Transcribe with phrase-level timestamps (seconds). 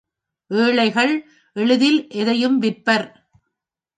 [0.51, 1.13] ஏழைகள்,
[1.55, 3.07] எளிதில் எதையும் விற்பர்.